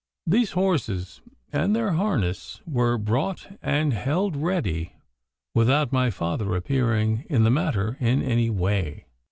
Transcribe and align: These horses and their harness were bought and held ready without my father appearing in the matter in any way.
These 0.25 0.53
horses 0.53 1.21
and 1.53 1.75
their 1.75 1.91
harness 1.91 2.59
were 2.65 2.97
bought 2.97 3.59
and 3.61 3.93
held 3.93 4.35
ready 4.35 4.93
without 5.53 5.91
my 5.91 6.09
father 6.09 6.55
appearing 6.55 7.23
in 7.29 7.43
the 7.43 7.51
matter 7.51 7.97
in 7.99 8.23
any 8.23 8.49
way. 8.49 9.05